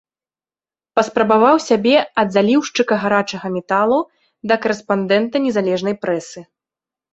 [0.99, 3.99] Паспрабаваў сябе ад заліўшчыка гарачага металу
[4.51, 6.39] да карэспандэнта незалежнай прэсы.